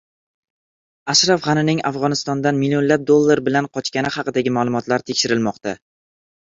Ashraf 1.13 1.43
G‘anining 1.43 1.83
Afg‘onistondan 1.91 2.59
millionlab 2.63 3.07
dollar 3.13 3.45
bilan 3.51 3.71
qochgani 3.79 4.17
haqidagi 4.19 4.59
ma’lumotlar 4.59 5.11
tekshirilmoqda 5.13 5.81